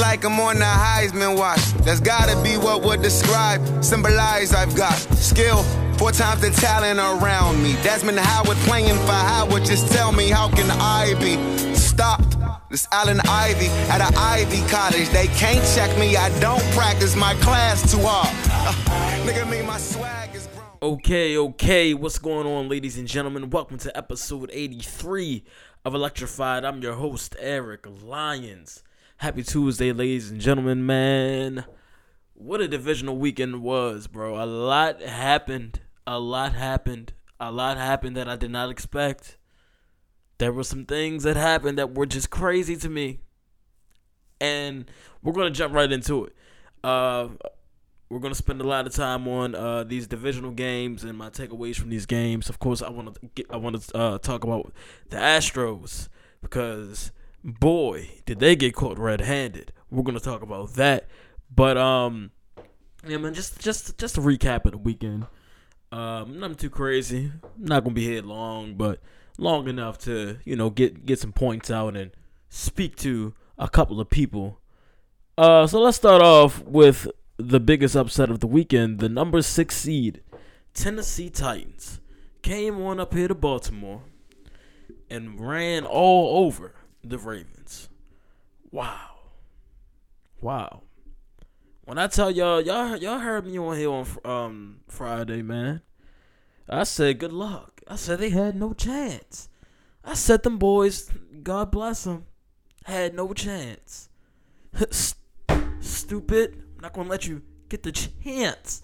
[0.00, 1.60] Like I'm on the Heisman watch.
[1.84, 5.62] That's gotta be what would describe, symbolize I've got skill.
[5.98, 7.74] Four times the talent around me.
[7.82, 9.64] Desmond Howard playing for Howard.
[9.64, 11.36] Just tell me, how can I be
[11.74, 12.36] stopped?
[12.70, 15.08] This Allen Ivy at an Ivy college.
[15.10, 16.16] They can't check me.
[16.16, 18.28] I don't practice my class too hard.
[18.50, 20.94] Uh, nigga, me, my swag is grown.
[20.94, 23.50] Okay, okay, what's going on, ladies and gentlemen?
[23.50, 25.44] Welcome to episode 83
[25.84, 26.64] of Electrified.
[26.64, 28.82] I'm your host, Eric Lyons.
[29.22, 31.64] Happy Tuesday, ladies and gentlemen, man.
[32.34, 34.42] What a divisional weekend was, bro.
[34.42, 35.78] A lot happened.
[36.08, 37.12] A lot happened.
[37.38, 39.36] A lot happened that I did not expect.
[40.38, 43.20] There were some things that happened that were just crazy to me.
[44.40, 44.90] And
[45.22, 46.34] we're going to jump right into it.
[46.82, 47.28] Uh,
[48.10, 51.76] we're gonna spend a lot of time on uh, these divisional games and my takeaways
[51.76, 52.48] from these games.
[52.48, 54.72] Of course, I want to get I want to uh, talk about
[55.10, 56.08] the Astros
[56.42, 57.12] because
[57.44, 59.72] boy, did they get caught red-handed.
[59.90, 61.08] We're gonna talk about that.
[61.54, 62.30] But um,
[63.06, 65.26] yeah, man, just just just a recap of the weekend.
[65.90, 67.32] Um, nothing too crazy.
[67.58, 69.00] not gonna be here long, but
[69.38, 72.12] long enough to you know get get some points out and
[72.48, 74.60] speak to a couple of people.
[75.36, 78.98] Uh, so let's start off with the biggest upset of the weekend.
[78.98, 80.22] The number six seed,
[80.74, 82.00] Tennessee Titans,
[82.42, 84.02] came on up here to Baltimore
[85.10, 87.88] and ran all over the Ravens.
[88.70, 89.10] Wow.
[90.40, 90.82] Wow.
[91.84, 95.82] When I tell y'all, y'all y'all heard me on here on um Friday, man.
[96.68, 97.82] I said good luck.
[97.88, 99.48] I said they had no chance.
[100.04, 101.10] I said them boys,
[101.42, 102.26] God bless them,
[102.84, 104.08] had no chance.
[105.80, 106.62] Stupid.
[106.76, 108.82] I'm not gonna let you get the chance.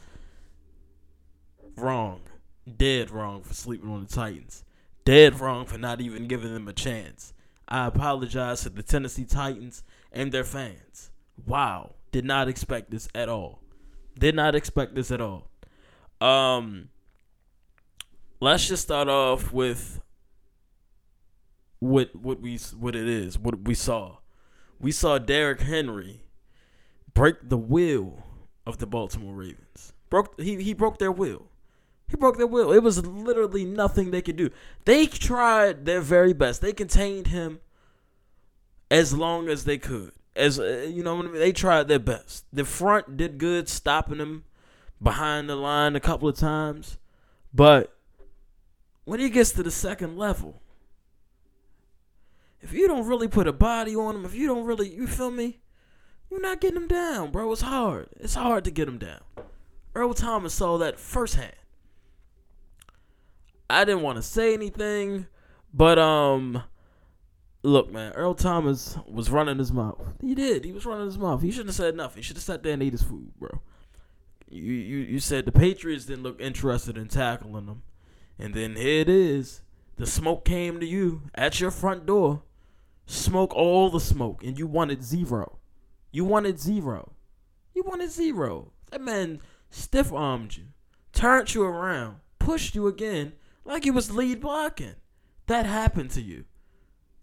[1.77, 2.21] Wrong.
[2.77, 4.65] Dead wrong for sleeping on the Titans.
[5.05, 7.33] Dead wrong for not even giving them a chance.
[7.69, 11.11] I apologize to the Tennessee Titans and their fans.
[11.47, 11.95] Wow.
[12.11, 13.61] Did not expect this at all.
[14.19, 15.51] Did not expect this at all.
[16.21, 16.89] Um
[18.41, 20.01] let's just start off with
[21.81, 24.19] what what we what it is, what we saw.
[24.81, 26.23] We saw Derrick Henry
[27.13, 28.23] break the will
[28.67, 29.93] of the Baltimore Ravens.
[30.09, 31.48] Broke he he broke their will.
[32.09, 32.73] He broke their will.
[32.73, 34.51] It was literally nothing they could do.
[34.87, 36.61] They tried their very best.
[36.61, 37.61] They contained him
[38.91, 40.13] as long as they could.
[40.35, 42.45] As uh, you know, they tried their best.
[42.53, 44.45] The front did good stopping him
[45.03, 46.97] behind the line a couple of times,
[47.53, 47.95] but
[49.05, 50.63] when he gets to the second level,
[52.61, 55.31] if you don't really put a body on him, if you don't really, you feel
[55.31, 55.61] me?
[56.31, 57.51] You're not getting him down, bro.
[57.53, 58.09] It's hard.
[58.19, 59.21] It's hard to get him down.
[59.95, 61.55] Earl Thomas saw that firsthand.
[63.71, 65.27] I didn't want to say anything,
[65.75, 66.63] but um,
[67.63, 70.01] look, man, Earl Thomas was running his mouth.
[70.21, 70.65] He did.
[70.65, 71.43] He was running his mouth.
[71.43, 72.17] He shouldn't have said nothing.
[72.17, 73.61] He should have sat there and ate his food, bro.
[74.51, 77.83] You you you said the Patriots didn't look interested in tackling them,
[78.39, 79.61] and then here it is.
[79.97, 82.43] The smoke came to you at your front door.
[83.05, 85.59] Smoke all the smoke, and you wanted zero.
[86.13, 87.13] You wanted zero.
[87.75, 88.73] You wanted zero.
[88.91, 89.41] That man
[89.71, 90.65] stiff armed you,
[91.13, 93.33] turned you around, pushed you again
[93.69, 94.95] like he was lead blocking.
[95.47, 96.45] That happened to you.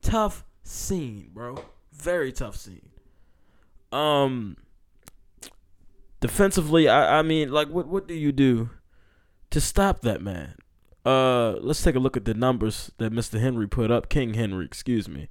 [0.02, 1.58] Tough scene, bro.
[1.92, 2.90] Very tough scene.
[3.92, 4.58] Um
[6.20, 8.70] defensively, I I mean like what what do you do
[9.50, 10.56] to stop that man?
[11.06, 13.40] Uh let's take a look at the numbers that Mr.
[13.40, 14.10] Henry put up.
[14.10, 15.30] King Henry, excuse me.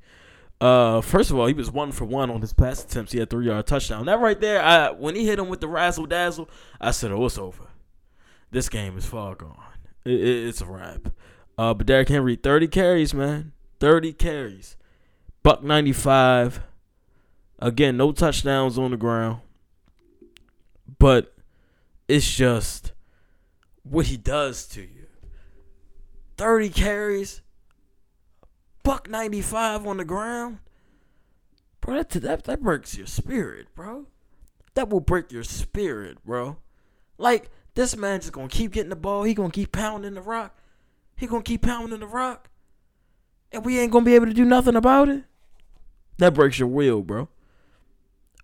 [0.61, 3.13] Uh, first of all, he was one for one on his pass attempts.
[3.13, 4.07] He had three yard touchdown.
[4.07, 6.49] That right there, I when he hit him with the razzle dazzle,
[6.81, 7.65] I said, "Oh, it's over.
[8.51, 9.74] This game is far gone.
[10.05, 11.09] It, it, it's a wrap."
[11.57, 14.77] Uh, but Derrick Henry, thirty carries, man, thirty carries,
[15.43, 16.61] buck ninety five.
[17.59, 19.41] Again, no touchdowns on the ground,
[20.99, 21.35] but
[22.09, 22.93] it's just
[23.83, 25.07] what he does to you.
[26.37, 27.43] Thirty carries,
[28.85, 30.59] buck 95 on the ground.
[31.81, 34.07] Bro, that, that, that breaks your spirit, bro.
[34.75, 36.59] That will break your spirit, bro.
[37.19, 39.25] Like, this man just gonna keep getting the ball.
[39.25, 40.57] He gonna keep pounding the rock.
[41.17, 42.49] He gonna keep pounding the rock.
[43.53, 45.25] And we ain't gonna be able to do nothing about it.
[46.19, 47.29] That breaks your will, bro.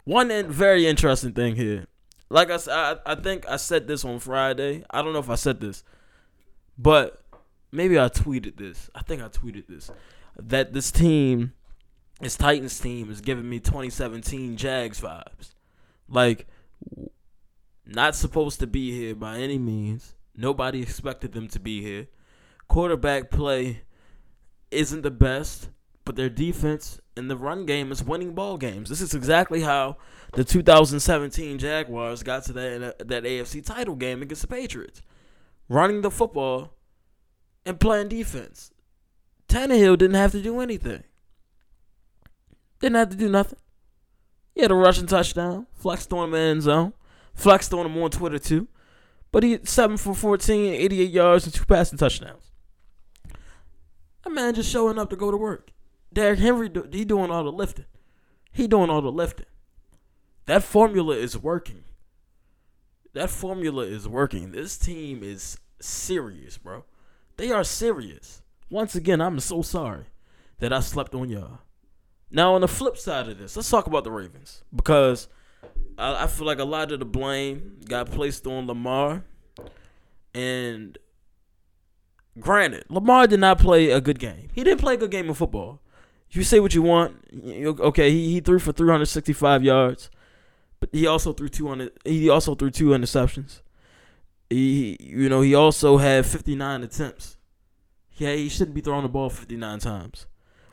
[0.05, 1.87] One very interesting thing here.
[2.29, 4.85] Like I said, I, I think I said this on Friday.
[4.91, 5.85] I don't know if I said this,
[6.79, 7.23] but
[7.73, 8.89] maybe I tweeted this.
[8.95, 9.91] I think I tweeted this
[10.37, 11.53] that this team,
[12.21, 15.55] this Titans team, is giving me 2017 Jags vibes.
[16.09, 16.47] Like,
[17.91, 20.15] not supposed to be here by any means.
[20.37, 22.07] Nobody expected them to be here.
[22.69, 23.83] Quarterback play
[24.71, 25.69] isn't the best,
[26.05, 28.89] but their defense and the run game is winning ball games.
[28.89, 29.97] This is exactly how
[30.33, 35.03] the 2017 Jaguars got to that that AFC title game against the Patriots,
[35.69, 36.75] running the football
[37.67, 38.71] and playing defense.
[39.49, 41.03] Tannehill didn't have to do anything.
[42.79, 43.59] Didn't have to do nothing.
[44.55, 46.93] He had a rushing touchdown, flexed in end zone,
[47.35, 48.69] flexed on him on Twitter too.
[49.33, 52.51] But he seven for 14, 88 yards and two passing touchdowns.
[54.25, 55.71] A man just showing up to go to work.
[56.13, 57.87] Derrick Henry, he doing all the lifting.
[58.53, 59.47] He doing all the lifting.
[60.47, 61.85] That formula is working.
[63.13, 64.53] That formula is working.
[64.53, 66.85] This team is serious, bro.
[67.37, 68.43] They are serious.
[68.69, 70.07] Once again, I'm so sorry
[70.59, 71.61] that I slept on y'all.
[72.31, 75.29] Now, on the flip side of this, let's talk about the Ravens because
[76.01, 79.25] I, I feel like a lot of the blame got placed on Lamar.
[80.35, 80.97] And
[82.39, 84.49] granted, Lamar did not play a good game.
[84.53, 85.81] He didn't play a good game of football.
[86.31, 87.17] You say what you want.
[87.35, 90.11] Okay, he, he threw for 365 yards,
[90.79, 91.99] but he also threw two on it.
[92.05, 93.63] He also threw two interceptions.
[94.49, 97.37] He, you know, he also had 59 attempts.
[98.13, 100.27] Yeah, he shouldn't be throwing the ball 59 times.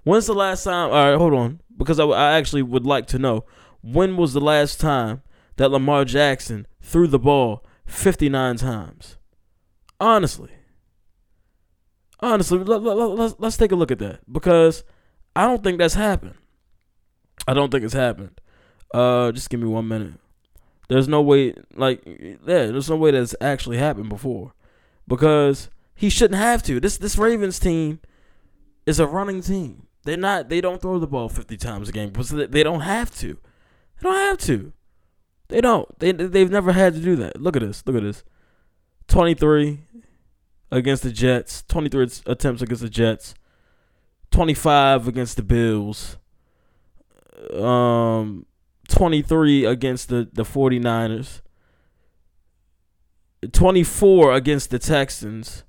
[0.03, 0.89] When's the last time?
[0.91, 3.45] All right, hold on, because I, I actually would like to know
[3.93, 5.21] when was the last time
[5.55, 9.17] that Lamar Jackson threw the ball 59 times?
[9.99, 10.51] Honestly,
[12.19, 14.83] honestly, let, let, let's let's take a look at that because
[15.35, 16.35] I don't think that's happened.
[17.47, 18.39] I don't think it's happened.
[18.93, 20.13] Uh, just give me one minute.
[20.89, 22.37] There's no way, like, yeah,
[22.67, 24.53] there's no way that's actually happened before,
[25.07, 26.79] because he shouldn't have to.
[26.79, 27.99] This this Ravens team
[28.85, 29.87] is a running team.
[30.03, 30.49] They're not.
[30.49, 33.37] They don't throw the ball fifty times a game because they don't have to.
[33.99, 34.73] They don't have to.
[35.49, 35.99] They don't.
[35.99, 37.41] They they've never had to do that.
[37.41, 37.83] Look at this.
[37.85, 38.23] Look at this.
[39.07, 39.79] Twenty three
[40.71, 41.63] against the Jets.
[41.67, 43.33] Twenty three attempts against the Jets.
[44.29, 46.17] Twenty five against the Bills.
[47.53, 48.45] Um,
[48.89, 51.41] twenty three against the the 49ers.
[53.51, 55.63] 24 against the Texans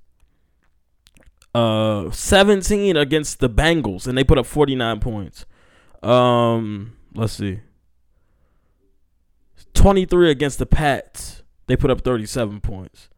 [1.55, 5.45] uh 17 against the Bengals and they put up 49 points.
[6.03, 7.61] Um let's see.
[9.79, 11.45] 23 against the Pats.
[11.69, 13.09] They put up 37 points.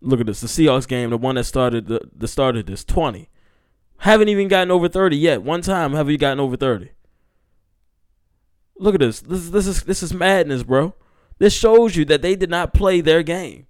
[0.00, 0.40] Look at this.
[0.40, 3.28] The Seahawks game, the one that started the, the started this 20.
[3.98, 5.42] Haven't even gotten over 30 yet.
[5.42, 6.90] One time have you gotten over 30.
[8.78, 9.20] Look at this.
[9.20, 10.94] This this is this is madness, bro.
[11.38, 13.66] This shows you that they did not play their game.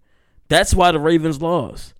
[0.48, 1.94] That's why the Ravens lost.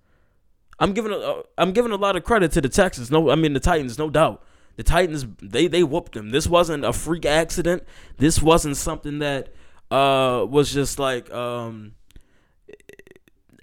[0.79, 3.11] I'm giving a, I'm giving a lot of credit to the Texans.
[3.11, 4.43] No, I mean the Titans, no doubt.
[4.79, 6.31] The Titans they they whooped them.
[6.31, 7.83] This wasn't a freak accident.
[8.17, 9.53] This wasn't something that
[9.91, 11.97] uh was just like um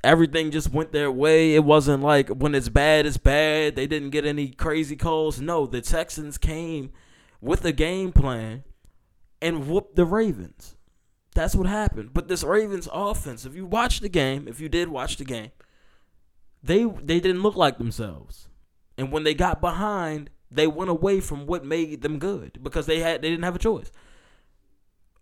[0.04, 1.56] everything just went their way.
[1.56, 3.78] It wasn't like when it's bad, it's bad.
[3.78, 5.40] They didn't get any crazy calls.
[5.40, 6.92] No, the Texans came
[7.40, 8.66] with a game plan
[9.42, 10.76] and whooped the Ravens.
[11.34, 12.14] That's what happened.
[12.14, 15.52] But this Ravens offense, if you watch the game, if you did watch the game,
[16.62, 18.50] they they didn't look like themselves.
[18.98, 23.00] And when they got behind, they went away from what made them good because they
[23.00, 23.92] had they didn't have a choice.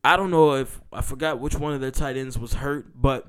[0.03, 3.27] I don't know if I forgot which one of their tight ends was hurt, but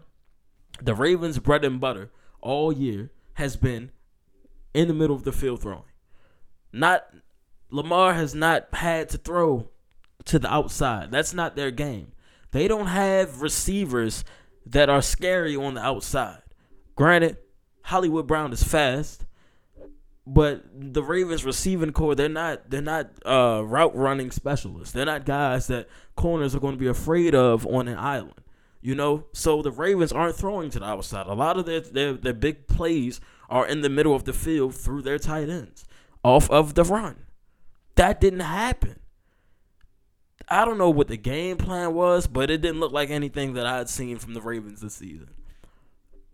[0.82, 2.10] the Ravens' bread and butter
[2.40, 3.90] all year has been
[4.72, 5.84] in the middle of the field throwing.
[6.72, 7.06] Not
[7.70, 9.70] Lamar has not had to throw
[10.26, 11.10] to the outside.
[11.10, 12.12] That's not their game.
[12.50, 14.24] They don't have receivers
[14.66, 16.42] that are scary on the outside.
[16.96, 17.36] Granted,
[17.82, 19.26] Hollywood Brown is fast,
[20.26, 24.92] but the Ravens receiving corps they're not they're not uh, route running specialists.
[24.92, 28.40] They're not guys that corners are going to be afraid of on an island.
[28.80, 31.26] You know, so the Ravens aren't throwing to the outside.
[31.26, 34.74] A lot of their their, their big plays are in the middle of the field
[34.74, 35.84] through their tight ends
[36.22, 37.26] off of the run.
[37.96, 39.00] That didn't happen.
[40.48, 43.66] I don't know what the game plan was, but it didn't look like anything that
[43.66, 45.30] I had seen from the Ravens this season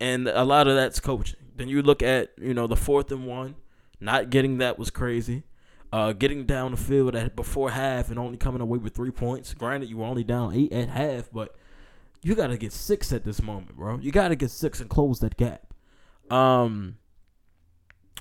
[0.00, 1.38] and a lot of that's coaching.
[1.54, 3.54] Then you look at you know the fourth and one,
[4.00, 5.44] not getting that was crazy.
[5.92, 9.54] Uh, getting down the field at before half and only coming away with three points.
[9.54, 11.56] Granted, you were only down eight at half, but
[12.22, 13.98] you got to get six at this moment, bro.
[13.98, 15.74] You got to get six and close that gap.
[16.30, 16.98] Um,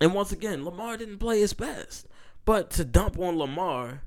[0.02, 2.08] and once again, Lamar didn't play his best,
[2.44, 4.02] but to dump on Lamar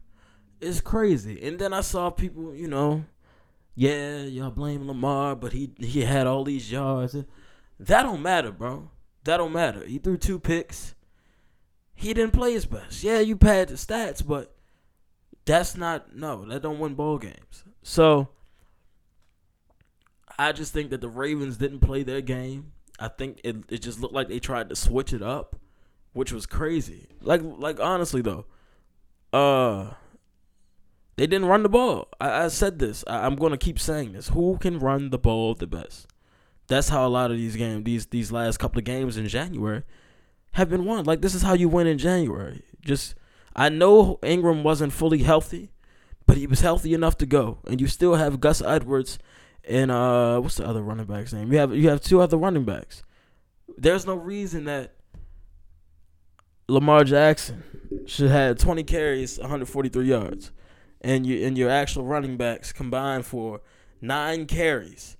[0.60, 1.40] is crazy.
[1.46, 3.04] And then I saw people, you know,
[3.74, 7.16] yeah, y'all blame Lamar, but he he had all these yards.
[7.78, 8.90] That don't matter, bro.
[9.24, 9.84] That don't matter.
[9.86, 10.94] He threw two picks.
[12.02, 13.04] He didn't play his best.
[13.04, 14.56] Yeah, you pad the stats, but
[15.44, 16.44] that's not no.
[16.44, 17.62] That don't win ball games.
[17.84, 18.28] So
[20.36, 22.72] I just think that the Ravens didn't play their game.
[22.98, 25.54] I think it it just looked like they tried to switch it up,
[26.12, 27.06] which was crazy.
[27.20, 28.46] Like like honestly though,
[29.32, 29.92] uh,
[31.14, 32.08] they didn't run the ball.
[32.20, 33.04] I, I said this.
[33.06, 34.30] I, I'm gonna keep saying this.
[34.30, 36.08] Who can run the ball the best?
[36.66, 39.84] That's how a lot of these games, these these last couple of games in January,
[40.52, 41.04] have been won.
[41.04, 42.62] Like this is how you win in January.
[42.80, 43.14] Just
[43.54, 45.70] I know Ingram wasn't fully healthy,
[46.26, 49.18] but he was healthy enough to go, and you still have Gus Edwards
[49.64, 51.52] and uh, what's the other running back's name?
[51.52, 53.02] You have you have two other running backs.
[53.76, 54.94] There's no reason that
[56.68, 57.62] Lamar Jackson
[58.06, 60.50] should have 20 carries, 143 yards,
[61.00, 63.60] and you and your actual running backs combined for
[64.00, 65.16] nine carries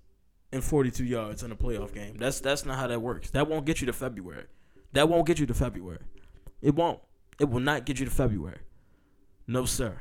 [0.53, 2.17] and 42 yards in a playoff game.
[2.17, 3.31] That's that's not how that works.
[3.31, 4.47] That won't get you to February.
[4.93, 6.01] That won't get you to February.
[6.61, 7.01] It won't.
[7.41, 8.61] It will not get you to February.
[9.47, 10.01] No sir.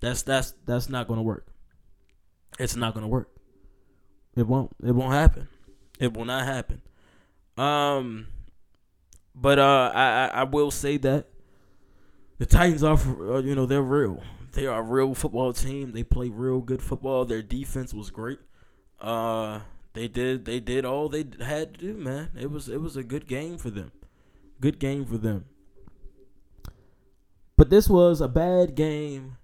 [0.00, 1.46] That's that's that's not going to work.
[2.58, 3.30] It's not going to work.
[4.36, 4.72] It won't.
[4.82, 5.48] It won't happen.
[5.98, 6.82] It will not happen.
[7.56, 8.26] Um
[9.34, 11.28] but uh I I will say that
[12.38, 14.22] the Titans are uh, you know they're real.
[14.52, 15.92] They are a real football team.
[15.92, 17.24] They play real good football.
[17.24, 18.38] Their defense was great.
[19.00, 19.60] Uh
[19.92, 22.30] they did they did all they had to do, man.
[22.38, 23.92] It was it was a good game for them.
[24.62, 25.46] Good game for them.
[27.56, 29.36] But this was a bad game.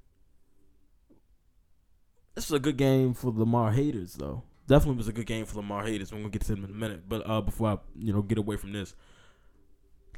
[2.36, 4.44] This was a good game for Lamar haters, though.
[4.68, 6.12] Definitely was a good game for Lamar haters.
[6.12, 7.08] We're gonna get to them in a minute.
[7.08, 8.94] But uh, before I, you know, get away from this,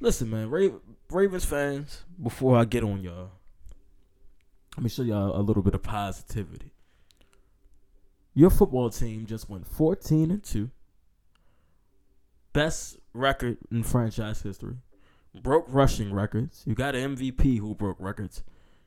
[0.00, 0.50] listen, man,
[1.10, 2.04] Ravens fans.
[2.22, 3.30] Before I get on y'all,
[4.76, 6.74] let me show y'all a little bit of positivity.
[8.34, 10.70] Your football team just went 14 and 2.
[12.52, 14.76] Best record in franchise history.
[15.34, 15.42] Mm-hmm.
[15.42, 16.62] Broke rushing records.
[16.66, 18.42] You got an MVP who broke records.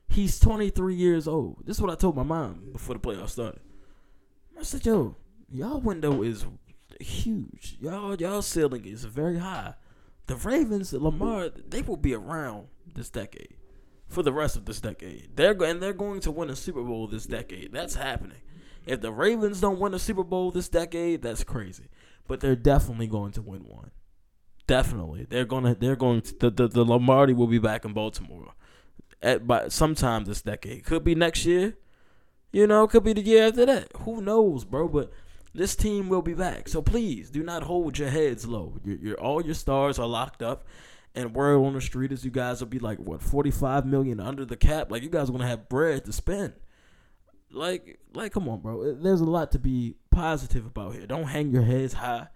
[0.08, 1.64] He's 23 years old.
[1.64, 3.60] This is what I told my mom before the playoffs started.
[4.58, 5.16] I said, "Yo,
[5.50, 6.46] y'all window is
[7.00, 7.76] huge.
[7.80, 9.74] Y'all y'all ceiling is very high.
[10.26, 13.56] The Ravens, Lamar, they will be around this decade
[14.08, 15.30] for the rest of this decade.
[15.34, 17.72] They're and they're going to win a Super Bowl this decade.
[17.72, 18.38] That's happening.
[18.86, 21.84] If the Ravens don't win a Super Bowl this decade, that's crazy.
[22.26, 23.90] But they're definitely going to win one.
[24.66, 25.74] Definitely, they're gonna.
[25.74, 26.38] They're going to.
[26.38, 28.54] The the, the Lombardi will be back in Baltimore
[29.22, 30.84] at by sometime this decade.
[30.84, 31.76] Could be next year.
[32.52, 33.88] You know, could be the year after that.
[34.00, 34.88] Who knows, bro?
[34.88, 35.12] But
[35.54, 36.68] this team will be back.
[36.68, 38.78] So please do not hold your heads low.
[38.84, 40.64] Your, your all your stars are locked up,
[41.14, 44.20] and word on the street is you guys will be like what forty five million
[44.20, 44.90] under the cap.
[44.90, 46.54] Like you guys are gonna have bread to spend.
[47.50, 48.94] Like, like, come on, bro.
[48.94, 51.06] There's a lot to be positive about here.
[51.06, 52.26] Don't hang your heads high.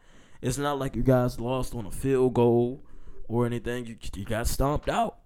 [0.41, 2.83] It's not like you guys lost on a field goal
[3.27, 3.87] or anything.
[3.87, 5.19] You, you got stomped out.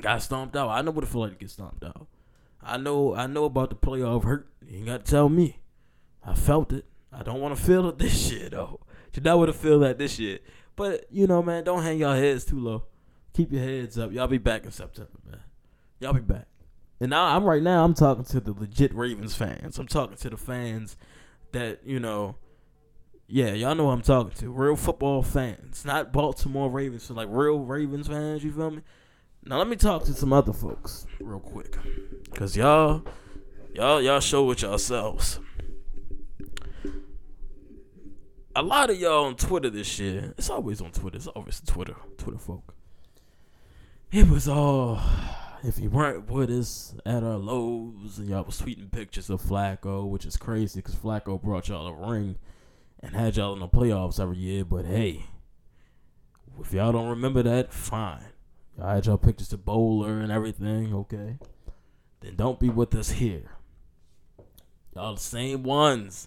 [0.00, 0.70] Got stomped out.
[0.70, 2.06] I know what it feels like to get stomped out.
[2.62, 4.48] I know I know about the playoff hurt.
[4.66, 5.60] You ain't got to tell me.
[6.24, 6.84] I felt it.
[7.12, 8.80] I don't want to feel it this year though.
[9.14, 10.40] You not want to feel that this year.
[10.74, 12.84] But you know, man, don't hang your heads too low.
[13.32, 14.12] Keep your heads up.
[14.12, 15.40] Y'all be back in September, man.
[16.00, 16.46] Y'all be back.
[17.00, 19.78] And now I'm right now I'm talking to the legit Ravens fans.
[19.78, 20.96] I'm talking to the fans
[21.52, 22.36] that, you know,
[23.28, 24.50] yeah, y'all know who I'm talking to.
[24.50, 28.44] Real football fans, not Baltimore Ravens, so like real Ravens fans.
[28.44, 28.82] You feel me?
[29.44, 31.76] Now let me talk to some other folks real quick,
[32.34, 33.02] cause y'all,
[33.74, 35.40] y'all, y'all show it yourselves.
[38.54, 40.32] A lot of y'all on Twitter this year.
[40.38, 41.16] It's always on Twitter.
[41.16, 42.74] It's always Twitter, Twitter folk.
[44.10, 45.00] It was all
[45.62, 50.08] if you weren't with us at our lows and y'all was tweeting pictures of Flacco,
[50.08, 52.36] which is crazy because Flacco brought y'all a ring
[53.06, 54.64] and had y'all in the playoffs every year.
[54.64, 55.26] But hey,
[56.60, 58.32] if y'all don't remember that, fine.
[58.76, 61.38] Y'all had y'all pictures of Boller and everything, okay?
[62.20, 63.52] Then don't be with us here.
[64.94, 66.26] Y'all the same ones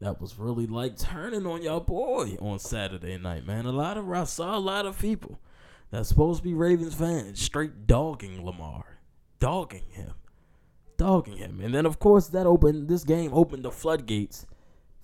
[0.00, 3.64] that was really like turning on y'all boy on Saturday night, man.
[3.64, 5.40] A lot of I saw a lot of people
[5.90, 8.98] that's supposed to be Ravens fans straight dogging Lamar,
[9.40, 10.12] dogging him,
[10.96, 14.46] dogging him, and then of course that opened this game opened the floodgates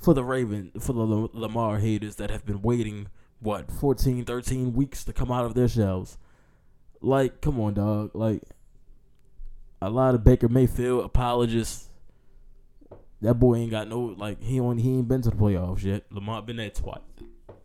[0.05, 3.09] for the Raven for the Lamar haters that have been waiting
[3.41, 6.19] what 14 13 weeks to come out of their shells?
[7.01, 8.11] Like come on dog.
[8.15, 8.43] Like
[9.81, 11.89] a lot of Baker Mayfield apologists.
[13.23, 16.05] That boy ain't got no like he on he ain't been to the playoffs yet.
[16.11, 17.01] Lamar been there twice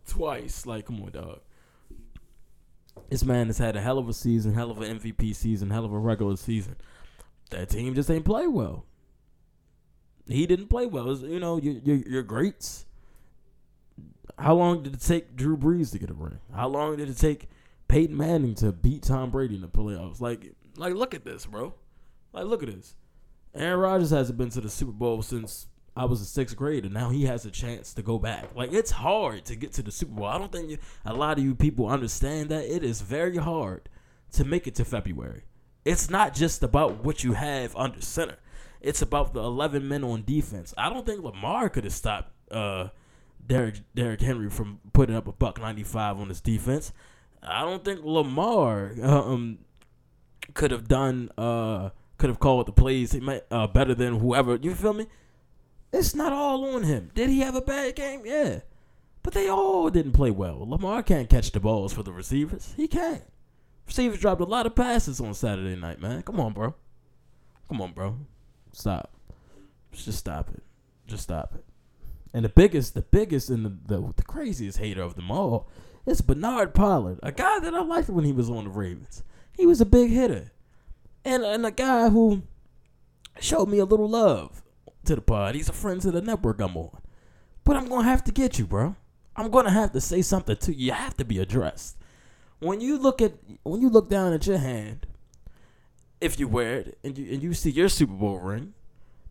[0.06, 0.64] twice.
[0.64, 1.40] Like come on dog.
[3.10, 5.84] This man has had a hell of a season hell of an MVP season hell
[5.84, 6.76] of a regular season.
[7.50, 8.86] That team just ain't play well
[10.32, 11.04] he didn't play well.
[11.04, 12.86] Was, you know, your, your, your greats.
[14.38, 16.38] How long did it take Drew Brees to get a ring?
[16.54, 17.48] How long did it take
[17.88, 20.20] Peyton Manning to beat Tom Brady in the playoffs?
[20.20, 21.74] Like, like look at this, bro.
[22.32, 22.94] Like, look at this.
[23.54, 26.94] Aaron Rodgers hasn't been to the Super Bowl since I was in sixth grade, and
[26.94, 28.54] now he has a chance to go back.
[28.54, 30.26] Like, it's hard to get to the Super Bowl.
[30.26, 33.88] I don't think you, a lot of you people understand that it is very hard
[34.32, 35.42] to make it to February.
[35.84, 38.36] it's not just about what you have under center.
[38.80, 40.72] It's about the 11 men on defense.
[40.76, 42.88] I don't think Lamar could have stopped uh,
[43.46, 46.92] Derrick Henry from putting up a buck 95 on his defense.
[47.42, 49.58] I don't think Lamar um,
[50.54, 53.18] could have done uh, could have called the plays
[53.50, 54.56] uh, better than whoever.
[54.56, 55.06] You feel me?
[55.92, 57.10] It's not all on him.
[57.14, 58.22] Did he have a bad game?
[58.24, 58.60] Yeah.
[59.22, 60.68] But they all didn't play well.
[60.68, 62.74] Lamar can't catch the balls for the receivers.
[62.76, 63.24] He can't.
[63.86, 66.22] Receivers dropped a lot of passes on Saturday night, man.
[66.22, 66.74] Come on, bro.
[67.68, 68.16] Come on, bro.
[68.72, 69.12] Stop.
[69.92, 70.62] Just stop it.
[71.06, 71.64] Just stop it.
[72.32, 75.68] And the biggest, the biggest, and the, the, the craziest hater of them all
[76.06, 79.22] is Bernard Pollard, a guy that I liked when he was on the Ravens.
[79.56, 80.52] He was a big hitter,
[81.24, 82.42] and and a guy who
[83.40, 84.62] showed me a little love
[85.04, 85.54] to the pod.
[85.54, 86.98] He's a friend to the network I'm on.
[87.64, 88.96] But I'm gonna have to get you, bro.
[89.36, 90.86] I'm gonna have to say something to you.
[90.86, 91.96] You have to be addressed.
[92.60, 95.06] When you look at when you look down at your hand,
[96.20, 98.74] if you wear it and you and you see your Super Bowl ring,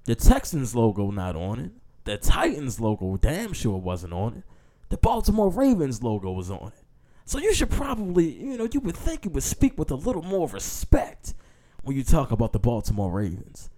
[0.06, 1.72] the Texans logo not on it,
[2.04, 4.44] the Titans logo damn sure wasn't on it,
[4.90, 6.86] the Baltimore Ravens logo was on it.
[7.26, 10.24] So you should probably, you know, you would think you would speak with a little
[10.24, 11.36] more respect
[11.84, 13.70] when you talk about the Baltimore Ravens.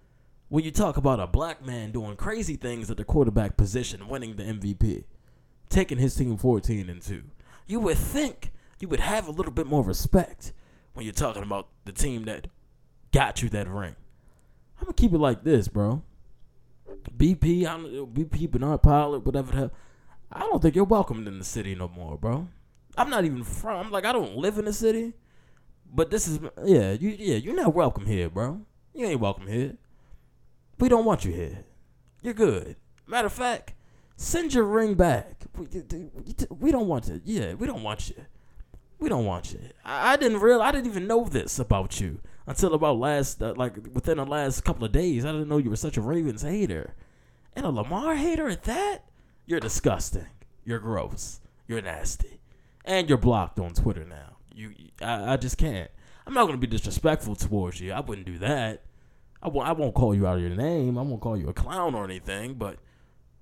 [0.48, 4.36] When you talk about a black man doing crazy things at the quarterback position, winning
[4.36, 5.04] the MVP,
[5.68, 7.22] taking his team 14 and 2,
[7.66, 10.52] you would think you would have a little bit more respect
[10.94, 12.48] when you're talking about the team that
[13.12, 13.94] got you that ring.
[14.78, 16.02] I'm gonna keep it like this, bro.
[17.16, 19.70] BP, I don't, BP Bernard Pollard, whatever the hell.
[20.32, 22.48] I don't think you're welcomed in the city no more, bro.
[22.96, 23.86] I'm not even from.
[23.86, 25.14] I'm Like I don't live in the city,
[25.92, 28.60] but this is yeah, you yeah, you're not welcome here, bro.
[28.94, 29.76] You ain't welcome here.
[30.78, 31.64] We don't want you here.
[32.22, 32.76] You're good.
[33.06, 33.74] Matter of fact,
[34.16, 35.44] send your ring back.
[35.56, 35.66] We,
[36.50, 37.20] we don't want you.
[37.24, 38.16] Yeah, we don't want you.
[38.98, 39.60] We don't want you.
[39.84, 40.60] I, I didn't real.
[40.60, 44.64] I didn't even know this about you until about last, uh, like within the last
[44.64, 45.24] couple of days.
[45.24, 46.94] I didn't know you were such a Ravens hater,
[47.54, 49.04] and a Lamar hater at that.
[49.46, 50.26] You're disgusting.
[50.64, 51.40] You're gross.
[51.66, 52.40] You're nasty,
[52.84, 54.36] and you're blocked on Twitter now.
[54.54, 55.90] You, I, I just can't.
[56.26, 57.92] I'm not gonna be disrespectful towards you.
[57.92, 58.82] I wouldn't do that.
[59.42, 60.96] I w- I won't call you out of your name.
[60.96, 62.54] I won't call you a clown or anything.
[62.54, 62.78] But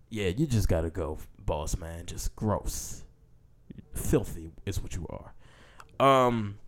[0.08, 2.06] yeah, you just gotta go, boss man.
[2.06, 3.04] Just gross,
[3.94, 5.34] filthy is what you are.
[6.26, 6.58] Um,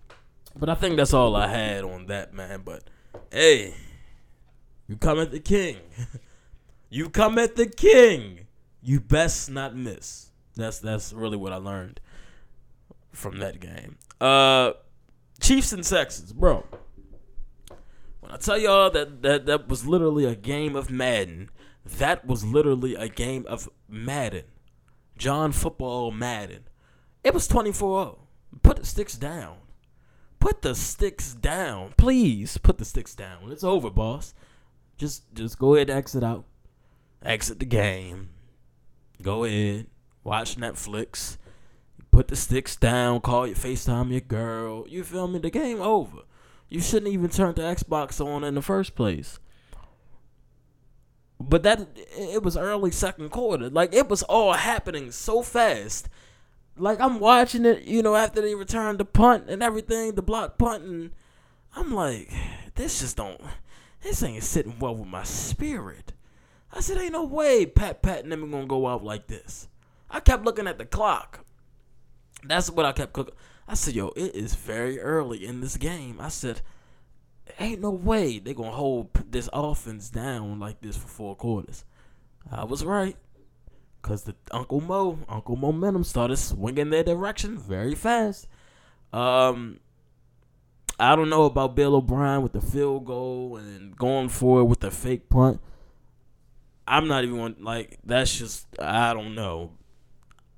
[0.56, 2.62] but I think that's all I had on that man.
[2.64, 2.84] But
[3.30, 3.74] hey,
[4.88, 5.78] you come at the king.
[6.90, 8.46] you come at the king.
[8.82, 10.30] You best not miss.
[10.56, 12.00] That's that's really what I learned
[13.12, 13.96] from that game.
[14.20, 14.72] Uh,
[15.40, 16.64] Chiefs and Texans, bro.
[18.20, 21.50] When I tell y'all that, that that was literally a game of Madden.
[21.84, 24.44] That was literally a game of Madden.
[25.16, 26.64] John Football Madden.
[27.24, 28.18] It was 24-0.
[28.62, 29.56] Put the sticks down.
[30.42, 31.94] Put the sticks down.
[31.96, 33.52] Please put the sticks down.
[33.52, 34.34] It's over, boss.
[34.98, 36.44] Just just go ahead and exit out.
[37.24, 38.30] Exit the game.
[39.22, 39.86] Go ahead.
[40.24, 41.36] Watch Netflix.
[42.10, 43.20] Put the sticks down.
[43.20, 44.84] Call your FaceTime your girl.
[44.88, 45.38] You feel me?
[45.38, 46.22] The game over.
[46.68, 49.38] You shouldn't even turn the Xbox on in the first place.
[51.38, 53.70] But that it was early second quarter.
[53.70, 56.08] Like it was all happening so fast.
[56.76, 60.58] Like I'm watching it, you know, after they returned the punt and everything, the block
[60.58, 61.10] punt, and
[61.76, 62.30] I'm like,
[62.74, 63.40] this just don't,
[64.02, 66.12] this ain't sitting well with my spirit.
[66.72, 69.68] I said, ain't no way Pat Pat and them gonna go out like this.
[70.10, 71.44] I kept looking at the clock.
[72.44, 73.34] That's what I kept cooking.
[73.68, 76.18] I said, yo, it is very early in this game.
[76.20, 76.62] I said,
[77.58, 81.84] ain't no way they gonna hold this offense down like this for four quarters.
[82.50, 83.16] I was right.
[84.02, 88.48] Cause the Uncle Mo, Uncle Momentum started swinging their direction very fast.
[89.12, 89.78] Um,
[90.98, 94.80] I don't know about Bill O'Brien with the field goal and going for it with
[94.80, 95.60] the fake punt.
[96.86, 99.72] I'm not even like that's just I don't know.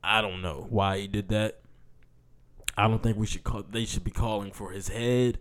[0.03, 1.61] I don't know why he did that.
[2.77, 3.63] I don't think we should call.
[3.63, 5.39] They should be calling for his head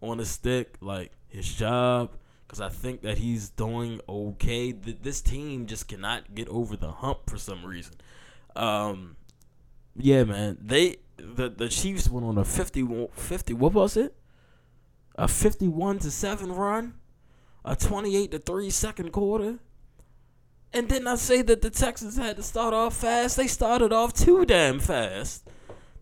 [0.00, 2.10] on a stick, like his job,
[2.46, 4.72] because I think that he's doing okay.
[4.72, 7.94] This team just cannot get over the hump for some reason.
[8.54, 9.16] Um,
[9.96, 10.58] yeah, man.
[10.60, 14.14] They the the Chiefs went on a 50, 50 What was it?
[15.16, 16.94] A fifty-one to seven run,
[17.64, 19.58] a twenty-eight to three second quarter.
[20.72, 23.36] And didn't I say that the Texans had to start off fast?
[23.36, 25.48] They started off too damn fast.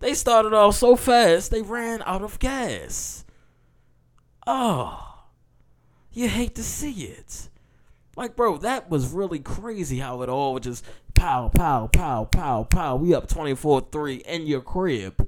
[0.00, 3.24] They started off so fast, they ran out of gas.
[4.46, 5.12] Oh,
[6.12, 7.48] you hate to see it.
[8.16, 12.96] Like, bro, that was really crazy how it all just pow, pow, pow, pow, pow.
[12.96, 15.27] We up 24 3 in your crib.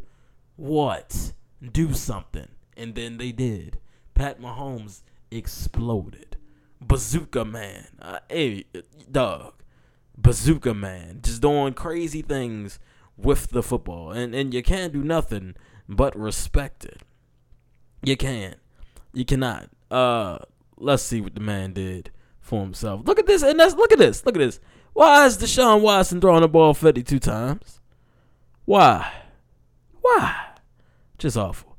[0.56, 1.32] What?
[1.72, 2.48] Do something.
[2.76, 3.78] And then they did.
[4.14, 6.36] Pat Mahomes exploded.
[6.80, 7.86] Bazooka man.
[8.00, 8.64] Uh, hey,
[9.10, 9.54] dog.
[10.16, 11.20] Bazooka man.
[11.22, 12.78] Just doing crazy things
[13.16, 14.10] with the football.
[14.10, 15.54] And and you can't do nothing
[15.88, 17.02] but respect it.
[18.02, 18.58] You can't.
[19.12, 19.70] You cannot.
[19.90, 20.38] Uh
[20.78, 22.10] let's see what the man did
[22.40, 23.02] for himself.
[23.04, 24.24] Look at this, and that's look at this.
[24.24, 24.60] Look at this.
[24.92, 27.80] Why is Deshaun Watson throwing the ball 52 times?
[28.64, 29.10] Why?
[30.00, 30.34] Why?
[31.18, 31.76] Just awful.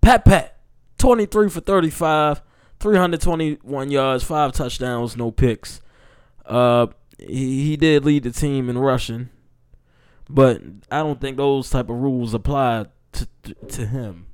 [0.00, 0.58] Pat Pat,
[0.98, 2.42] 23 for 35,
[2.78, 5.80] 321 yards, five touchdowns, no picks.
[6.44, 9.30] Uh, he, he did lead the team in rushing,
[10.28, 13.28] but I don't think those type of rules apply to
[13.68, 14.26] to, him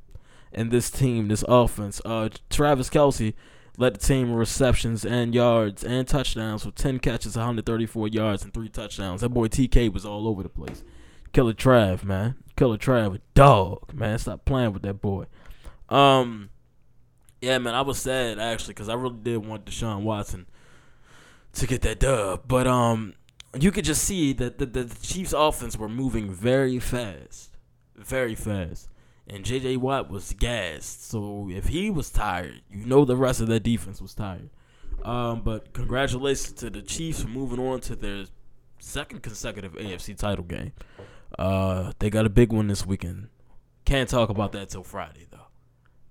[0.53, 2.01] and this team, this offense.
[2.05, 3.35] Uh, Travis Kelce
[3.79, 8.53] led the team in receptions and yards and touchdowns with 10 catches, 134 yards, and
[8.53, 9.21] three touchdowns.
[9.21, 10.83] That boy TK was all over the place.
[11.33, 12.35] Killer Trav, man.
[12.57, 14.19] Killer Trav, a dog, man.
[14.19, 15.27] Stop playing with that boy.
[15.89, 16.51] Um,
[17.41, 20.47] yeah, man, I was sad actually because I really did want Deshaun Watson
[21.55, 23.15] to get that dub, but um,
[23.59, 27.57] you could just see that the, the Chiefs' offense were moving very fast,
[27.97, 28.89] very fast
[29.29, 31.09] and JJ Watt was gassed.
[31.09, 34.51] So if he was tired, you know the rest of their defense was tired.
[35.05, 38.25] Um, but congratulations to the Chiefs for moving on to their
[38.79, 40.73] second consecutive AFC title game.
[41.39, 43.29] Uh, they got a big one this weekend.
[43.85, 45.47] Can't talk about that till Friday though.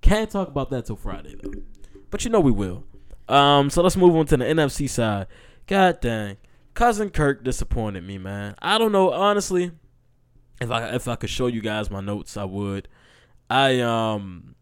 [0.01, 1.61] Can't talk about that till Friday though.
[2.09, 2.85] But you know we will.
[3.27, 5.27] Um, so let's move on to the NFC side.
[5.65, 6.37] God dang,
[6.73, 8.55] cousin Kirk disappointed me, man.
[8.61, 9.71] I don't know honestly.
[10.59, 12.87] If I if I could show you guys my notes, I would.
[13.49, 14.55] I um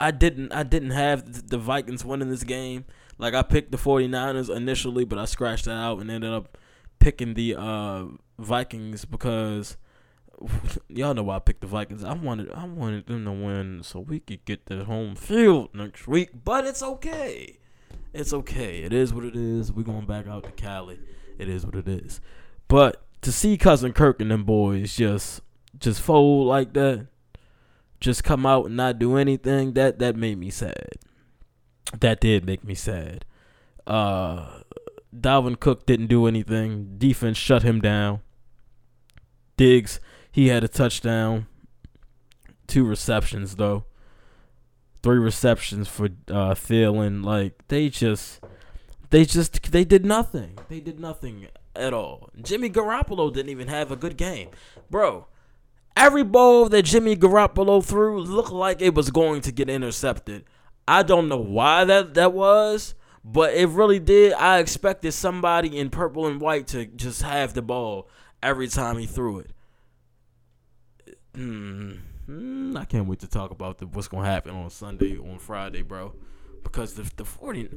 [0.00, 2.84] I didn't I didn't have the Vikings winning this game.
[3.18, 6.56] Like I picked the 49ers initially, but I scratched that out and ended up
[7.00, 8.04] picking the uh,
[8.38, 9.76] Vikings because
[10.88, 12.02] y'all know why I picked the Vikings.
[12.02, 16.08] I wanted I wanted them to win so we could get the home field next
[16.08, 17.58] week, but it's okay.
[18.12, 18.82] It's okay.
[18.82, 19.70] It is what it is.
[19.72, 20.98] We're going back out to Cali.
[21.38, 22.20] It is what it is.
[22.68, 25.42] But to see cousin Kirk and them boys just
[25.78, 27.06] just fold like that,
[28.00, 30.92] just come out and not do anything, that that made me sad.
[31.98, 33.24] That did make me sad.
[33.86, 34.60] Uh
[35.14, 36.94] Dalvin Cook didn't do anything.
[36.96, 38.20] Defense shut him down.
[39.56, 41.46] Diggs, he had a touchdown.
[42.66, 43.84] Two receptions though.
[45.02, 47.24] Three receptions for uh Thielen.
[47.24, 48.40] Like they just
[49.10, 50.58] they just they did nothing.
[50.68, 52.30] They did nothing at all.
[52.40, 54.50] Jimmy Garoppolo didn't even have a good game.
[54.88, 55.26] Bro,
[55.96, 60.44] Every ball that Jimmy Garoppolo threw looked like it was going to get intercepted.
[60.88, 64.32] I don't know why that that was, but it really did.
[64.32, 68.08] I expected somebody in purple and white to just have the ball
[68.42, 69.50] every time he threw it.
[71.34, 75.38] Mm, I can't wait to talk about the, what's going to happen on Sunday, on
[75.38, 76.14] Friday, bro.
[76.62, 77.70] Because the the 40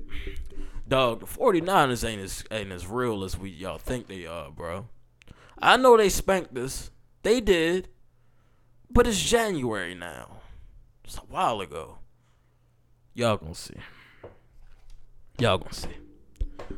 [0.88, 4.88] dog, the 49ers ain't as ain't as real as we y'all think they are, bro.
[5.58, 6.92] I know they spanked us.
[7.22, 7.88] They did.
[8.94, 10.28] But it's January now.
[11.04, 11.98] It's a while ago.
[13.16, 13.74] Y'all gonna see.
[15.40, 15.90] Y'all gonna see.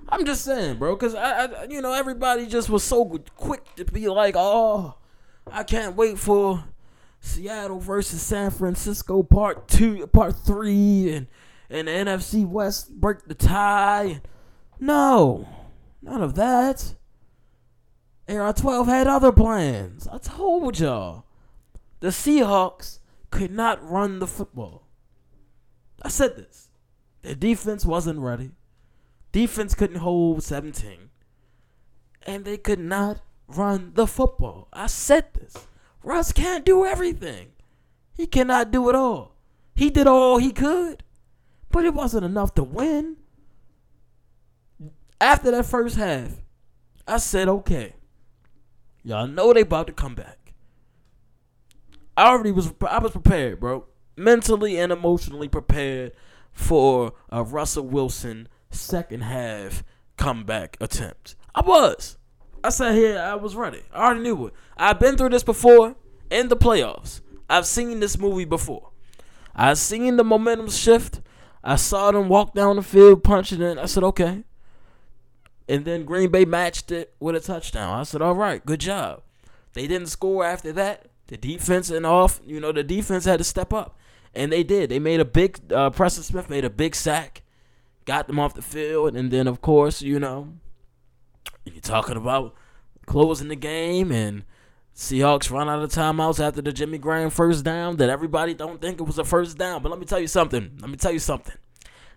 [0.08, 3.86] I'm just saying, bro, because I, I, you know, everybody just was so quick to
[3.86, 4.96] be like, oh,
[5.52, 6.64] I can't wait for
[7.20, 11.28] Seattle versus San Francisco part two, part three, and
[11.70, 14.22] and the NFC West break the tie.
[14.80, 15.48] No,
[16.02, 16.96] none of that.
[18.30, 20.08] AR12 had other plans.
[20.08, 21.25] I told y'all
[22.00, 23.00] the Seahawks
[23.32, 24.88] could not run the football.
[26.02, 26.70] I said this.
[27.22, 28.52] Their defense wasn't ready.
[29.32, 31.10] Defense couldn't hold 17.
[32.28, 34.68] And they could not run the football.
[34.72, 35.68] I said this.
[36.04, 37.54] Russ can't do everything.
[38.16, 39.36] He cannot do it all.
[39.76, 41.04] He did all he could,
[41.70, 43.18] but it wasn't enough to win.
[45.20, 46.32] After that first half,
[47.08, 47.96] I said, okay,
[49.04, 50.45] y'all know they about to come back.
[52.18, 53.86] I already was I was prepared, bro.
[54.18, 56.14] Mentally and emotionally prepared
[56.52, 59.84] for a Russell Wilson second half
[60.18, 61.36] comeback attempt.
[61.54, 62.18] I was.
[62.64, 63.82] I sat here, I was ready.
[63.94, 64.54] I already knew it.
[64.76, 65.96] I've been through this before
[66.32, 67.22] in the playoffs.
[67.50, 68.90] I've seen this movie before.
[69.56, 71.22] I've seen the momentum shift.
[71.64, 73.78] I saw them walk down the field punching it.
[73.78, 74.44] I said, okay.
[75.68, 78.00] And then Green Bay matched it with a touchdown.
[78.00, 79.22] I said, all right, good job.
[79.74, 81.08] They didn't score after that.
[81.28, 83.98] The defense and off, you know, the defense had to step up,
[84.34, 84.90] and they did.
[84.90, 85.72] They made a big.
[85.72, 87.42] Uh, Preston Smith made a big sack,
[88.06, 90.54] got them off the field, and then of course, you know,
[91.66, 92.56] you're talking about
[93.06, 94.44] closing the game and
[94.96, 99.00] Seahawks run out of timeouts after the Jimmy Graham first down that everybody don't think
[99.00, 99.84] it was a first down.
[99.84, 100.78] But let me tell you something.
[100.80, 101.56] Let me tell you something.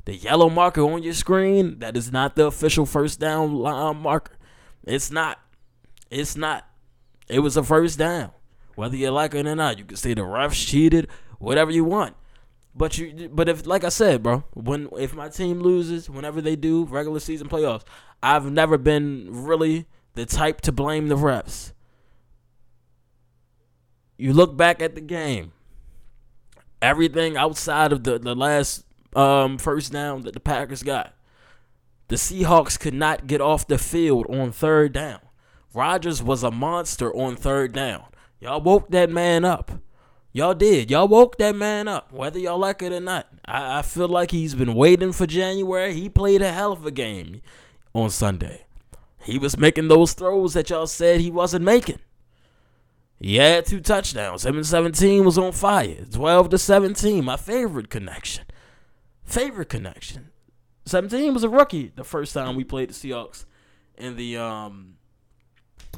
[0.05, 4.37] The yellow marker on your screen, that is not the official first down line marker.
[4.85, 5.41] It's not.
[6.09, 6.67] It's not.
[7.29, 8.31] It was a first down.
[8.79, 11.09] Whether you like it or not, you can say the refs cheated,
[11.41, 12.15] whatever you want.
[12.77, 16.55] But you, but if like I said, bro, when if my team loses, whenever they
[16.55, 17.83] do regular season playoffs,
[18.23, 21.73] I've never been really the type to blame the refs.
[24.17, 25.51] You look back at the game,
[26.81, 28.85] everything outside of the the last
[29.17, 31.17] um, first down that the Packers got,
[32.07, 35.19] the Seahawks could not get off the field on third down.
[35.75, 38.05] Rodgers was a monster on third down.
[38.41, 39.73] Y'all woke that man up.
[40.33, 40.91] Y'all did.
[40.91, 43.27] Y'all woke that man up, whether y'all like it or not.
[43.45, 45.95] I, I feel like he's been waiting for January.
[45.95, 47.41] He played a hell of a game
[47.95, 48.67] on Sunday.
[49.23, 51.99] He was making those throws that y'all said he wasn't making.
[53.19, 54.43] He had two touchdowns.
[54.43, 56.05] 7 17 was on fire.
[56.13, 58.45] 12 to 17, my favorite connection.
[59.25, 60.31] Favorite connection.
[60.87, 63.45] 17 was a rookie the first time we played the Seahawks
[63.97, 64.95] in the um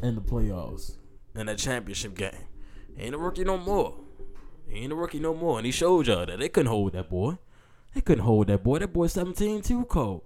[0.02, 0.96] in the playoffs
[1.34, 2.46] in that championship game.
[2.96, 3.96] He ain't a rookie no more.
[4.68, 5.58] He ain't a rookie no more.
[5.58, 7.38] And he showed y'all that they couldn't hold that boy.
[7.94, 8.78] They couldn't hold that boy.
[8.78, 10.22] That boy 17 too cold.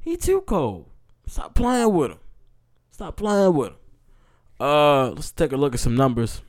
[0.00, 0.86] He too cold.
[1.26, 2.18] Stop playing with him.
[2.90, 3.76] Stop playing with him.
[4.58, 6.42] Uh, let's take a look at some numbers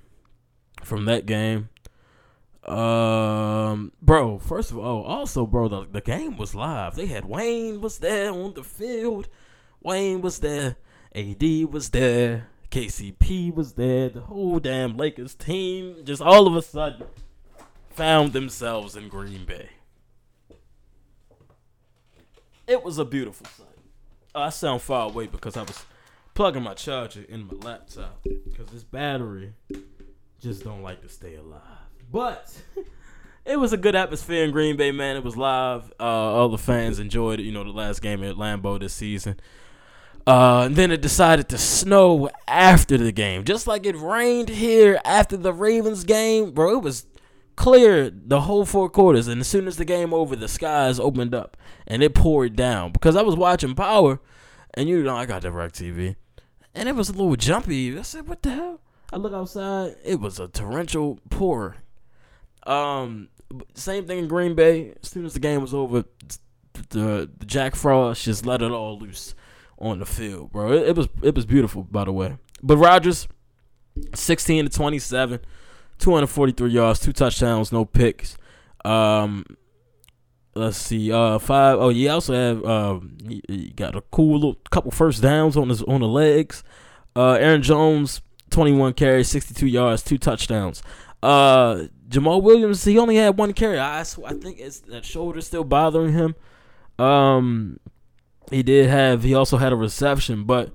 [0.84, 1.70] from that game.
[2.65, 6.96] Um, bro, first of all, also, bro, the, the game was live.
[6.96, 9.28] They had Wayne was there on the field.
[9.82, 10.76] Wayne was there.
[11.15, 12.50] AD was there.
[12.72, 14.10] KCP was there.
[14.10, 17.06] The whole damn Lakers team just all of a sudden
[17.90, 19.70] found themselves in Green Bay.
[22.66, 23.68] It was a beautiful sight.
[24.34, 25.86] I sound far away because I was
[26.34, 29.54] plugging my charger in my laptop because this battery
[30.40, 31.62] just don't like to stay alive.
[32.10, 32.58] But
[33.46, 35.18] it was a good atmosphere in Green Bay, man.
[35.18, 35.92] It was live.
[36.00, 37.44] Uh, all the fans enjoyed it.
[37.44, 39.38] You know, the last game at Lambeau this season.
[40.28, 45.00] Uh, and then it decided to snow after the game, just like it rained here
[45.04, 46.78] after the Ravens game, bro.
[46.78, 47.08] It was
[47.56, 51.34] clear the whole four quarters, and as soon as the game over, the skies opened
[51.34, 51.58] up
[51.88, 52.92] and it poured down.
[52.92, 54.20] Because I was watching Power,
[54.76, 56.16] and you know I got DirecTV,
[56.76, 57.98] and it was a little jumpy.
[57.98, 58.82] I said, "What the hell?"
[59.12, 61.78] I look outside, it was a torrential pour.
[62.66, 63.28] Um,
[63.74, 64.94] same thing in Green Bay.
[65.04, 66.06] As soon as the game was over,
[66.74, 69.36] the, the Jack Frost just let it all loose
[69.82, 70.72] on the field, bro.
[70.72, 72.38] It, it, was it was beautiful, by the way.
[72.63, 73.28] But Rodgers,
[74.13, 75.39] sixteen to twenty seven,
[75.98, 78.38] two hundred forty three yards, two touchdowns, no picks.
[78.86, 79.46] Um,
[80.56, 81.78] let's see, uh, five.
[81.80, 85.82] Oh, also have um, he, he got a cool little couple first downs on his
[85.84, 86.63] on the legs.
[87.15, 90.82] Uh, Aaron Jones, twenty one carries, sixty two yards, two touchdowns.
[91.24, 93.80] Uh, Jamaal Williams, he only had one carry.
[93.80, 96.36] I, I think it's that shoulder still bothering him.
[97.00, 97.80] Um,
[98.52, 99.24] he did have.
[99.24, 100.72] He also had a reception, but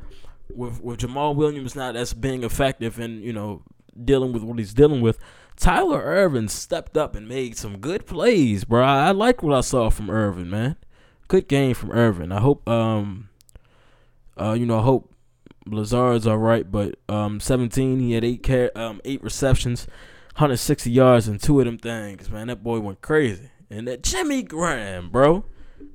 [0.55, 3.63] with with Jamaal Williams not as being effective and you know
[4.03, 5.19] dealing with what he's dealing with,
[5.57, 8.83] Tyler Ervin stepped up and made some good plays, bro.
[8.85, 10.77] I, I like what I saw from Ervin, man.
[11.29, 12.33] Good game from Ervin.
[12.33, 13.29] I hope um
[14.39, 15.13] uh you know I hope
[15.67, 19.87] Lazard's all right, but um 17 he had eight car- um eight receptions,
[20.35, 22.49] 160 yards and two of them things, man.
[22.49, 23.51] That boy went crazy.
[23.69, 25.45] And that Jimmy Graham, bro.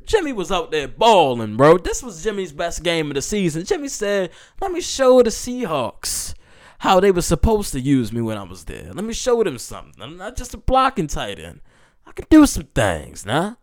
[0.06, 1.78] Jimmy was out there balling, bro.
[1.78, 3.66] This was Jimmy's best game of the season.
[3.66, 6.34] Jimmy said, "Let me show the Seahawks
[6.80, 8.92] how they were supposed to use me when I was there.
[8.94, 10.02] Let me show them something.
[10.02, 11.62] I'm not just a blocking tight end.
[12.06, 13.56] I can do some things, nah."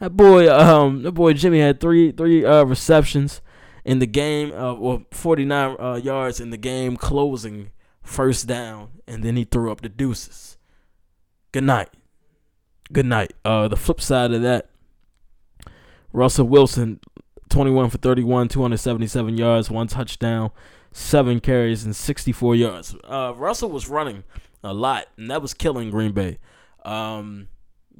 [0.00, 3.40] That boy, um, that boy Jimmy had three three uh, receptions
[3.84, 7.70] in the game, uh, well, 49 uh, yards in the game, closing
[8.02, 10.58] first down, and then he threw up the deuces.
[11.52, 11.88] Good night.
[12.92, 13.32] Good night.
[13.44, 14.68] Uh, the flip side of that,
[16.18, 17.00] Russell Wilson,
[17.48, 20.50] 21 for 31, 277 yards, one touchdown,
[20.92, 22.96] seven carries, and 64 yards.
[23.04, 24.24] Uh, Russell was running
[24.64, 26.38] a lot, and that was killing Green Bay.
[26.84, 27.46] Um,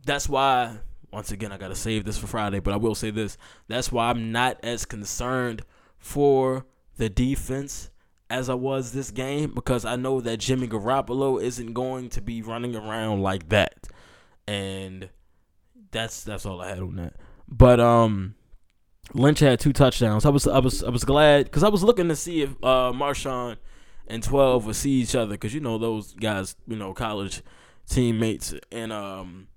[0.05, 0.79] that's why,
[1.13, 3.39] once again, I got to save this for Friday, but I will say this.
[3.69, 5.63] That's why I'm not as concerned
[5.99, 7.91] for the defense
[8.29, 12.43] as I was this game because I know that Jimmy Garoppolo isn't going to be
[12.43, 13.87] running around like that.
[14.47, 15.09] And
[15.91, 17.15] that's that's all I had on that.
[17.49, 18.35] But um,
[19.15, 20.25] Lynch had two touchdowns.
[20.25, 22.93] I was I was I was glad because I was looking to see if uh
[22.93, 23.57] Marshawn
[24.07, 27.43] and twelve would see each other because you know those guys you know college
[27.89, 29.49] teammates and um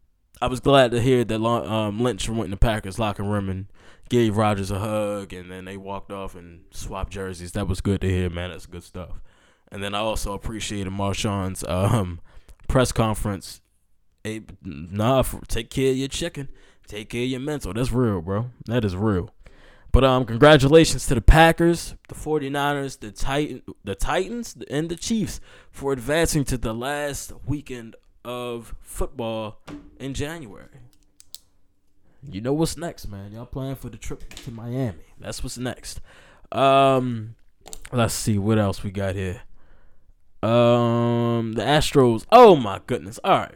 [0.41, 3.67] I was glad to hear that um Lynch went in the Packers locker room and
[4.09, 7.51] gave Rodgers a hug and then they walked off and swapped jerseys.
[7.51, 8.51] That was good to hear, man.
[8.51, 9.21] That's good stuff.
[9.71, 12.19] And then I also appreciated Marshawn's um,
[12.67, 13.61] press conference.
[14.21, 16.49] Hey, nah, take care of your chicken.
[16.91, 17.71] Take care of your mental.
[17.71, 18.49] That's real, bro.
[18.65, 19.29] That is real.
[19.93, 25.39] But um, congratulations to the Packers, the 49ers, the Titan, the Titans, and the Chiefs
[25.71, 29.61] for advancing to the last weekend of football
[30.01, 30.67] in January.
[32.29, 33.31] You know what's next, man.
[33.31, 35.05] Y'all playing for the trip to Miami.
[35.17, 36.01] That's what's next.
[36.51, 37.35] Um,
[37.93, 39.43] let's see what else we got here.
[40.43, 42.25] Um, the Astros.
[42.33, 43.17] Oh my goodness.
[43.23, 43.55] All right,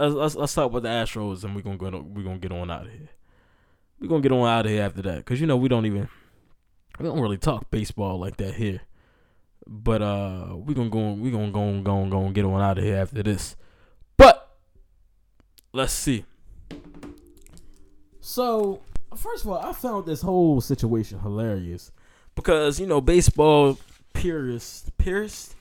[0.00, 1.90] let's let's, let's talk about the Astros, and we're gonna go.
[1.90, 3.08] We're gonna get on out of here.
[4.00, 6.08] We're gonna get on out of here after that, cause you know we don't even
[6.98, 8.80] we don't really talk baseball like that here.
[9.66, 11.12] But uh, we're gonna go.
[11.12, 13.56] We're gonna go and go and go and get on out of here after this.
[14.16, 14.56] But
[15.72, 16.24] let's see.
[18.20, 18.80] So
[19.14, 21.92] first of all, I found this whole situation hilarious
[22.34, 23.78] because you know baseball
[24.14, 25.54] purists, purists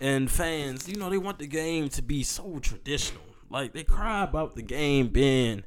[0.00, 3.27] and fans, you know, they want the game to be so traditional.
[3.50, 5.64] Like they cry about the game being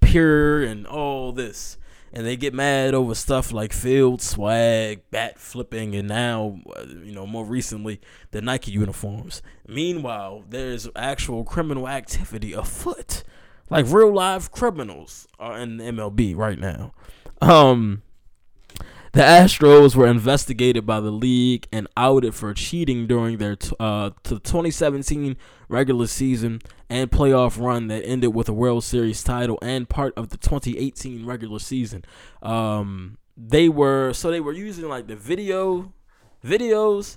[0.00, 1.78] pure and all this.
[2.12, 6.60] And they get mad over stuff like field swag, bat flipping, and now,
[7.02, 8.00] you know, more recently,
[8.30, 9.42] the Nike uniforms.
[9.68, 13.22] Meanwhile, there's actual criminal activity afoot.
[13.68, 16.94] Like real live criminals are in the MLB right now.
[17.42, 18.02] Um,
[19.16, 25.38] the Astros were investigated by the league and outed for cheating during their uh, 2017
[25.70, 30.28] regular season and playoff run that ended with a World Series title and part of
[30.28, 32.04] the 2018 regular season.
[32.42, 35.94] Um, they were so they were using like the video
[36.44, 37.16] videos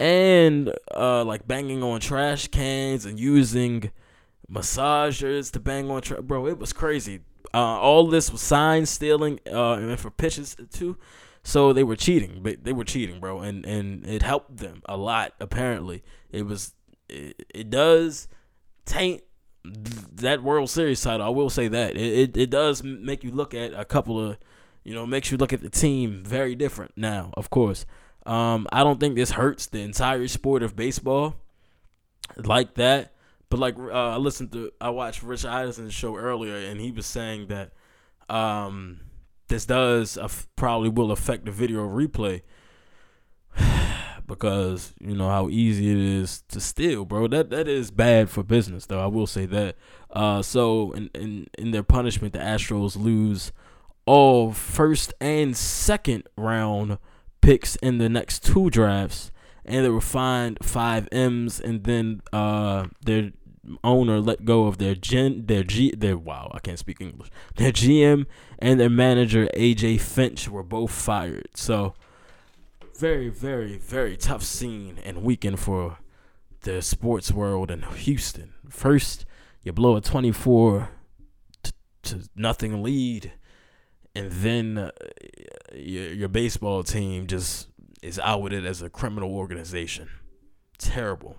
[0.00, 3.92] and uh, like banging on trash cans and using
[4.50, 7.20] massagers to bang on bro it was crazy
[7.52, 10.96] uh, all this was sign stealing uh, and for pitches too.
[11.42, 14.96] So they were cheating, but they were cheating, bro, and and it helped them a
[14.96, 15.34] lot.
[15.40, 16.74] Apparently, it was
[17.08, 18.28] it, it does
[18.86, 19.22] taint
[19.64, 21.26] that World Series title.
[21.26, 24.38] I will say that it, it it does make you look at a couple of
[24.84, 27.30] you know makes you look at the team very different now.
[27.36, 27.84] Of course,
[28.26, 31.36] um, I don't think this hurts the entire sport of baseball
[32.36, 33.13] like that.
[33.54, 37.06] But like uh, I listened to, I watched Rich Eisen's show earlier, and he was
[37.06, 37.70] saying that
[38.28, 38.98] um,
[39.46, 40.18] this does
[40.56, 42.42] probably will affect the video replay
[44.26, 47.28] because you know how easy it is to steal, bro.
[47.28, 48.98] That that is bad for business, though.
[48.98, 49.76] I will say that.
[50.10, 53.52] Uh, so in in in their punishment, the Astros lose
[54.04, 56.98] all first and second round
[57.40, 59.30] picks in the next two drafts
[59.64, 63.32] and they were fined five M's, and then uh, their
[63.82, 67.72] owner let go of their gen their G their wow I can't speak English their
[67.72, 68.26] GM
[68.58, 71.48] and their manager AJ Hinch were both fired.
[71.54, 71.94] So
[72.96, 75.98] very very very tough scene and weekend for
[76.64, 78.54] the sports world in Houston.
[78.68, 79.24] First,
[79.62, 80.88] you blow a 24
[81.62, 81.72] to,
[82.02, 83.32] to nothing lead,
[84.14, 84.90] and then uh,
[85.74, 87.68] your, your baseball team just
[88.02, 90.08] is outed as a criminal organization.
[90.78, 91.36] Terrible.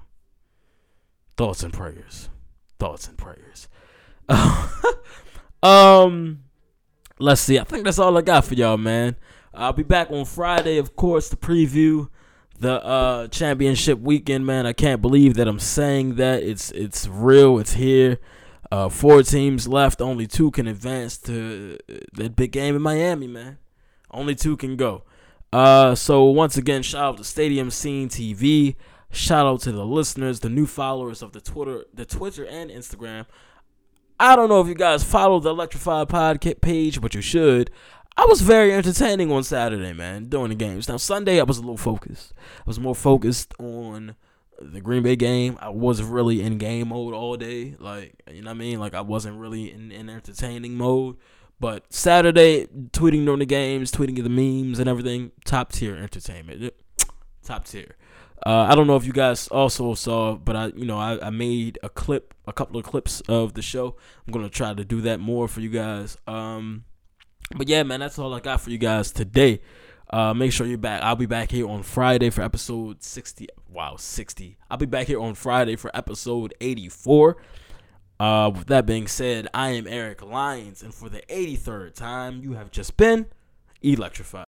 [1.38, 2.30] Thoughts and prayers.
[2.80, 3.68] Thoughts and prayers.
[5.64, 6.44] um,
[7.20, 7.60] let's see.
[7.60, 9.16] I think that's all I got for y'all, man.
[9.54, 12.10] I'll be back on Friday, of course, to preview
[12.58, 14.66] the uh championship weekend, man.
[14.66, 16.44] I can't believe that I'm saying that.
[16.44, 17.60] It's it's real.
[17.60, 18.18] It's here.
[18.72, 20.02] Uh, four teams left.
[20.02, 21.78] Only two can advance to
[22.14, 23.58] that big game in Miami, man.
[24.12, 25.04] Only two can go.
[25.54, 28.76] Uh, so once again, shout out to Stadium Scene TV.
[29.16, 33.26] Shout out to the listeners, the new followers of the Twitter, the Twitter and Instagram.
[34.20, 37.72] I don't know if you guys follow the Electrified Podcast page, but you should.
[38.18, 40.90] I was very entertaining on Saturday, man, doing the games.
[40.90, 42.34] Now Sunday, I was a little focused.
[42.60, 44.16] I was more focused on
[44.60, 45.58] the Green Bay game.
[45.62, 48.80] I was really in game mode all day, like you know what I mean.
[48.82, 51.16] Like I wasn't really in, in entertaining mode.
[51.58, 56.74] But Saturday, tweeting during the games, tweeting the memes and everything, top tier entertainment.
[57.44, 57.96] Top tier.
[58.46, 61.30] Uh, I don't know if you guys also saw, but I, you know, I, I
[61.30, 63.96] made a clip, a couple of clips of the show.
[64.26, 66.18] I'm gonna try to do that more for you guys.
[66.28, 66.86] Um,
[67.56, 69.62] but yeah, man, that's all I got for you guys today.
[70.10, 71.02] Uh, make sure you're back.
[71.02, 73.48] I'll be back here on Friday for episode 60.
[73.70, 74.58] Wow, 60.
[74.70, 77.38] I'll be back here on Friday for episode 84.
[78.20, 82.54] Uh, with that being said, I am Eric Lyons, and for the 83rd time, you
[82.54, 83.28] have just been
[83.82, 84.46] electrified.